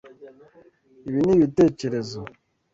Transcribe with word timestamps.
Ibi 1.09 1.19
nibitekerezo? 1.25 2.21